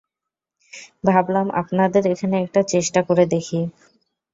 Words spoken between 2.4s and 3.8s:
একটা চেষ্টা করে দেখি।